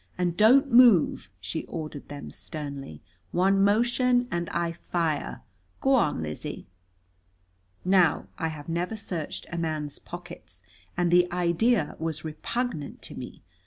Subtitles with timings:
[0.17, 3.03] And don't move," she ordered them sternly.
[3.31, 5.43] "One motion, and I fire.
[5.79, 6.65] Go on, Lizzie."
[7.85, 10.63] Now I have never searched a man's pockets,
[10.97, 13.43] and the idea was repugnant to me.